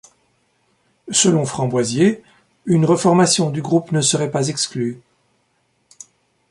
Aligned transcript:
Selon 1.11 1.45
Framboisier, 1.45 2.23
une 2.65 2.85
reformation 2.85 3.51
du 3.51 3.61
groupe 3.61 3.91
ne 3.91 4.01
serait 4.01 4.31
pas 4.31 4.47
exclue. 4.47 4.99